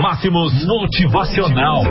Máximos 0.00 0.64
Motivacional. 0.64 1.82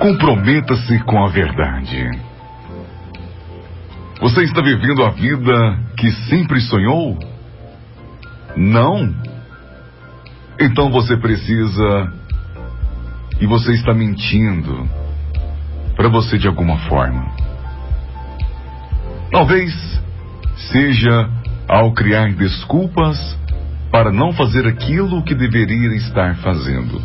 Comprometa-se 0.00 0.98
com 1.04 1.24
a 1.24 1.28
verdade. 1.28 2.10
Você 4.20 4.42
está 4.42 4.60
vivendo 4.62 5.04
a 5.04 5.10
vida 5.10 5.78
que 5.96 6.10
sempre 6.28 6.60
sonhou? 6.60 7.16
Não? 8.56 9.14
Então 10.58 10.90
você 10.90 11.16
precisa. 11.16 12.12
E 13.40 13.46
você 13.46 13.74
está 13.74 13.94
mentindo 13.94 14.90
para 15.94 16.08
você 16.08 16.36
de 16.36 16.48
alguma 16.48 16.78
forma. 16.88 17.30
Talvez 19.30 19.72
seja 20.72 21.35
ao 21.68 21.92
criar 21.92 22.32
desculpas 22.32 23.36
para 23.90 24.12
não 24.12 24.32
fazer 24.32 24.66
aquilo 24.66 25.22
que 25.22 25.34
deveria 25.34 25.94
estar 25.96 26.36
fazendo. 26.36 27.00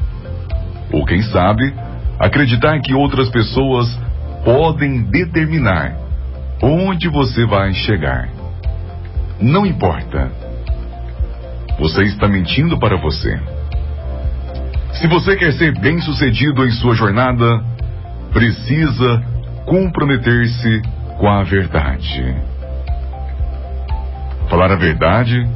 Ou 0.92 1.06
quem 1.06 1.22
sabe, 1.22 1.74
acreditar 2.20 2.80
que 2.82 2.94
outras 2.94 3.30
pessoas 3.30 3.88
podem 4.44 5.04
determinar 5.04 5.96
onde 6.62 7.08
você 7.08 7.46
vai 7.46 7.74
chegar. 7.74 8.30
Não 9.40 9.66
importa. 9.66 10.32
Você 11.80 12.04
está 12.04 12.28
mentindo 12.28 12.78
para 12.78 12.98
você. 12.98 13.40
Se 14.94 15.08
você 15.08 15.36
quer 15.36 15.54
ser 15.54 15.80
bem-sucedido 15.80 16.66
em 16.66 16.72
sua 16.72 16.94
jornada, 16.94 17.64
precisa 18.32 19.24
comprometer-se 19.66 20.82
com 21.18 21.28
a 21.28 21.44
verdade. 21.44 22.51
Falar 24.52 24.70
a 24.70 24.76
verdade 24.76 25.48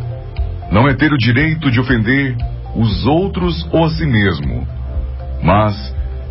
não 0.72 0.88
é 0.88 0.94
ter 0.94 1.12
o 1.12 1.18
direito 1.18 1.70
de 1.70 1.82
ofender 1.82 2.34
os 2.74 3.06
outros 3.06 3.68
ou 3.74 3.84
a 3.84 3.90
si 3.90 4.06
mesmo, 4.06 4.66
mas 5.44 5.76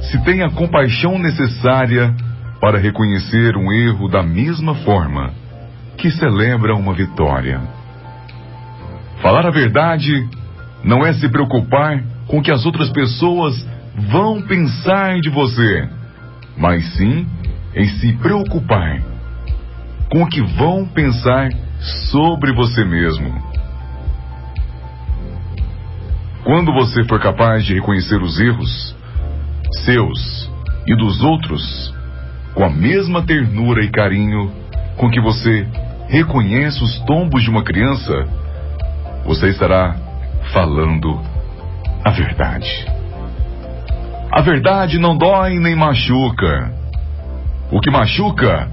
se 0.01 0.19
tem 0.25 0.43
a 0.43 0.49
compaixão 0.49 1.19
necessária 1.19 2.15
para 2.63 2.79
reconhecer 2.79 3.55
um 3.55 3.71
erro 3.71 4.09
da 4.09 4.23
mesma 4.23 4.75
forma 4.77 5.31
que 5.99 6.11
celebra 6.11 6.75
uma 6.75 6.95
vitória. 6.95 7.61
Falar 9.21 9.45
a 9.47 9.51
verdade 9.51 10.27
não 10.83 11.05
é 11.05 11.13
se 11.13 11.29
preocupar 11.29 12.03
com 12.27 12.39
o 12.39 12.43
que 12.43 12.51
as 12.51 12.65
outras 12.65 12.89
pessoas 12.89 13.55
vão 14.11 14.41
pensar 14.41 15.21
de 15.21 15.29
você, 15.29 15.87
mas 16.57 16.83
sim 16.95 17.27
em 17.75 17.85
se 17.85 18.15
preocupar 18.15 19.03
com 20.11 20.23
o 20.23 20.29
que 20.29 20.41
vão 20.41 20.87
pensar 20.87 21.51
sobre 22.11 22.53
você 22.53 22.85
mesmo. 22.85 23.43
Quando 26.43 26.73
você 26.73 27.05
for 27.05 27.21
capaz 27.21 27.65
de 27.65 27.75
reconhecer 27.75 28.21
os 28.23 28.39
erros 28.39 28.97
seus 29.85 30.51
e 30.87 30.95
dos 30.95 31.23
outros 31.23 31.95
com 32.55 32.65
a 32.65 32.71
mesma 32.71 33.23
ternura 33.23 33.83
e 33.83 33.91
carinho 33.91 34.53
com 34.97 35.11
que 35.11 35.21
você 35.21 35.67
reconhece 36.09 36.83
os 36.83 36.99
tombos 37.01 37.43
de 37.43 37.51
uma 37.51 37.65
criança, 37.65 38.27
você 39.25 39.49
estará 39.49 39.97
falando 40.53 41.21
a 42.05 42.11
verdade. 42.11 42.87
A 44.31 44.41
verdade 44.41 44.99
não 44.99 45.17
dói 45.17 45.59
nem 45.59 45.75
machuca. 45.75 46.73
O 47.71 47.81
que 47.81 47.91
machuca 47.91 48.69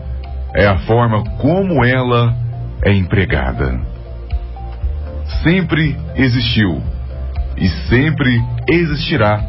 é 0.55 0.67
a 0.67 0.77
forma 0.79 1.23
como 1.37 1.83
ela 1.85 2.35
é 2.83 2.93
empregada. 2.93 3.79
Sempre 5.43 5.95
existiu 6.15 6.81
e 7.57 7.67
sempre 7.87 8.41
existirá 8.67 9.43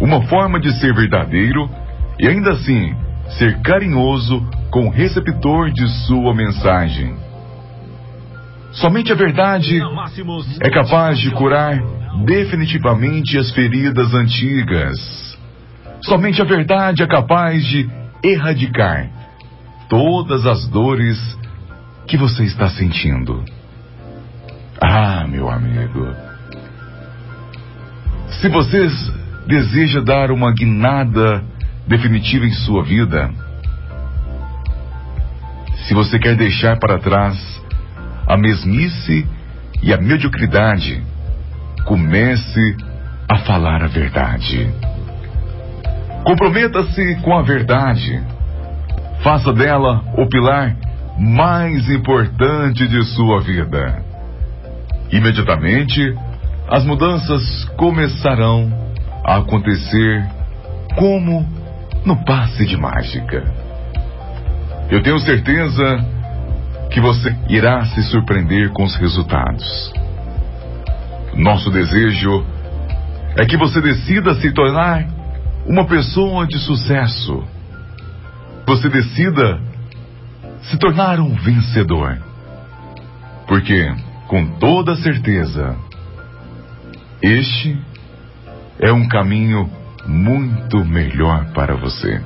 uma 0.00 0.22
forma 0.22 0.60
de 0.60 0.72
ser 0.78 0.94
verdadeiro 0.94 1.68
e 2.18 2.26
ainda 2.26 2.50
assim 2.52 2.94
ser 3.38 3.60
carinhoso 3.60 4.40
com 4.70 4.86
o 4.86 4.90
receptor 4.90 5.70
de 5.70 5.88
sua 6.06 6.34
mensagem. 6.34 7.16
Somente 8.72 9.10
a 9.10 9.14
verdade 9.16 9.80
é 10.60 10.70
capaz 10.70 11.18
de 11.18 11.30
curar 11.30 11.80
definitivamente 12.24 13.38
as 13.38 13.50
feridas 13.52 14.14
antigas. 14.14 15.38
Somente 16.02 16.40
a 16.42 16.44
verdade 16.44 17.02
é 17.02 17.06
capaz 17.06 17.64
de 17.64 17.88
erradicar 18.22 19.08
todas 19.88 20.46
as 20.46 20.68
dores 20.68 21.18
que 22.06 22.16
você 22.16 22.44
está 22.44 22.68
sentindo. 22.68 23.44
Ah, 24.80 25.26
meu 25.28 25.50
amigo. 25.50 26.14
Se 28.40 28.48
você 28.48 28.88
deseja 29.46 30.00
dar 30.00 30.30
uma 30.30 30.52
guinada 30.52 31.42
definitiva 31.86 32.44
em 32.44 32.52
sua 32.52 32.82
vida, 32.82 33.30
se 35.86 35.94
você 35.94 36.18
quer 36.18 36.36
deixar 36.36 36.78
para 36.78 36.98
trás 36.98 37.36
a 38.26 38.36
mesmice 38.36 39.26
e 39.82 39.92
a 39.92 39.96
mediocridade, 39.96 41.02
comece 41.84 42.76
a 43.28 43.38
falar 43.38 43.82
a 43.82 43.88
verdade. 43.88 44.70
Comprometa-se 46.24 47.16
com 47.22 47.36
a 47.36 47.42
verdade. 47.42 48.20
Faça 49.22 49.52
dela 49.52 50.04
o 50.16 50.26
pilar 50.28 50.76
mais 51.18 51.88
importante 51.90 52.86
de 52.86 53.04
sua 53.04 53.40
vida. 53.40 54.02
Imediatamente, 55.10 56.14
as 56.68 56.84
mudanças 56.84 57.64
começarão 57.76 58.70
a 59.24 59.36
acontecer 59.36 60.28
como 60.96 61.46
no 62.04 62.24
passe 62.24 62.66
de 62.66 62.76
mágica. 62.76 63.44
Eu 64.90 65.02
tenho 65.02 65.18
certeza 65.20 66.04
que 66.90 67.00
você 67.00 67.34
irá 67.48 67.84
se 67.86 68.02
surpreender 68.04 68.70
com 68.70 68.84
os 68.84 68.94
resultados. 68.96 69.92
Nosso 71.34 71.70
desejo 71.70 72.44
é 73.36 73.44
que 73.44 73.56
você 73.56 73.80
decida 73.80 74.34
se 74.34 74.52
tornar 74.52 75.06
uma 75.66 75.84
pessoa 75.84 76.46
de 76.46 76.58
sucesso. 76.58 77.44
Você 78.66 78.88
decida 78.88 79.60
se 80.70 80.78
tornar 80.78 81.20
um 81.20 81.34
vencedor. 81.34 82.18
Porque, 83.46 83.92
com 84.26 84.46
toda 84.58 84.96
certeza, 84.96 85.76
este 87.22 87.78
é 88.78 88.92
um 88.92 89.08
caminho 89.08 89.70
muito 90.06 90.84
melhor 90.84 91.46
para 91.52 91.76
você. 91.76 92.20